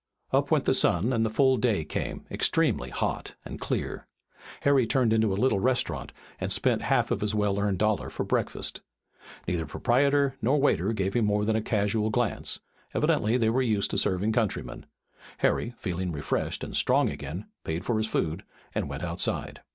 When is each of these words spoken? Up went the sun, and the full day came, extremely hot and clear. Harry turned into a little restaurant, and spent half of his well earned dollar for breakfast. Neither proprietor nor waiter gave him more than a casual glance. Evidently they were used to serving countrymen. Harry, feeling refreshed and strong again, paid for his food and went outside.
Up 0.31 0.49
went 0.49 0.65
the 0.65 0.73
sun, 0.73 1.13
and 1.13 1.23
the 1.23 1.29
full 1.29 1.57
day 1.57 1.85
came, 1.85 2.25
extremely 2.31 2.89
hot 2.89 3.35
and 3.45 3.61
clear. 3.61 4.07
Harry 4.61 4.87
turned 4.87 5.13
into 5.13 5.31
a 5.31 5.37
little 5.37 5.59
restaurant, 5.59 6.11
and 6.39 6.51
spent 6.51 6.81
half 6.81 7.11
of 7.11 7.21
his 7.21 7.35
well 7.35 7.59
earned 7.59 7.77
dollar 7.77 8.09
for 8.09 8.23
breakfast. 8.23 8.81
Neither 9.47 9.67
proprietor 9.67 10.37
nor 10.41 10.59
waiter 10.59 10.91
gave 10.91 11.13
him 11.13 11.25
more 11.25 11.45
than 11.45 11.55
a 11.55 11.61
casual 11.61 12.09
glance. 12.09 12.59
Evidently 12.95 13.37
they 13.37 13.51
were 13.51 13.61
used 13.61 13.91
to 13.91 13.97
serving 13.99 14.31
countrymen. 14.31 14.87
Harry, 15.37 15.75
feeling 15.77 16.11
refreshed 16.11 16.63
and 16.63 16.75
strong 16.75 17.07
again, 17.07 17.45
paid 17.63 17.85
for 17.85 17.99
his 17.99 18.07
food 18.07 18.43
and 18.73 18.89
went 18.89 19.03
outside. 19.03 19.61